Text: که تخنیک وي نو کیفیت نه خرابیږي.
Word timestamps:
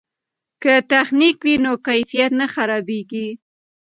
که 0.61 0.73
تخنیک 0.91 1.37
وي 1.45 1.55
نو 1.63 1.73
کیفیت 1.87 2.31
نه 2.39 2.47
خرابیږي. 2.53 3.27